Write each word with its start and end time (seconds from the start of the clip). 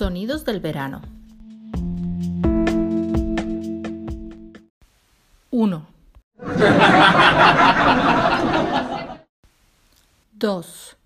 Sonidos 0.00 0.46
del 0.46 0.60
verano. 0.60 1.02
1. 5.50 5.86
2. 10.32 10.96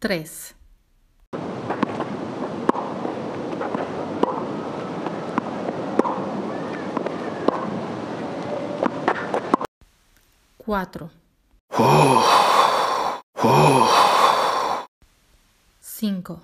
3. 0.00 0.57
4. 10.68 11.08
5. 15.86 16.40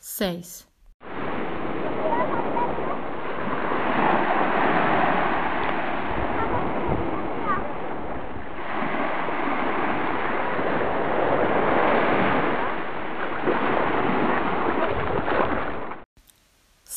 6. 0.00 0.66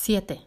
7. 0.07 0.39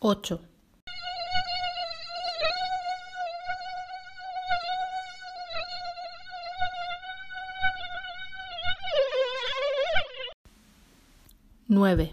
8. 0.00 0.51
9. 11.72 12.12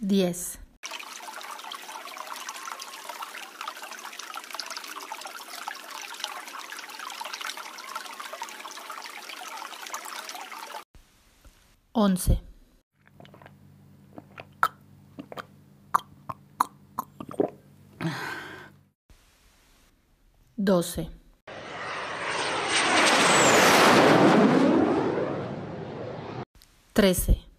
10. 0.00 0.58
11. 11.92 12.49
12. 20.62 21.08
13. 26.92 27.50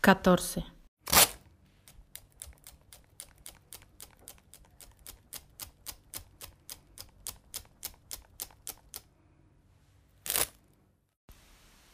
14. 0.00 0.79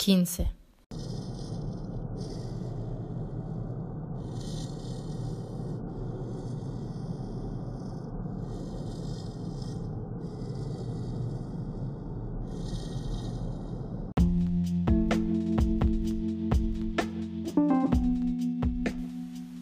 15. 0.07 0.47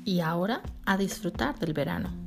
'Y 0.04 0.20
ahora 0.20 0.60
a 0.84 0.98
disfrutar 0.98 1.58
del 1.58 1.72
verano. 1.72 2.23